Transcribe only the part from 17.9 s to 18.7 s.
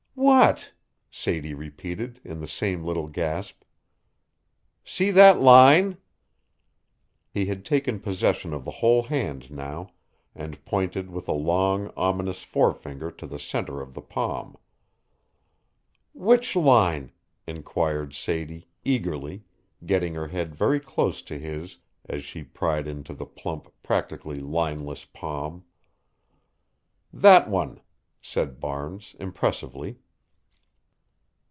Sadie,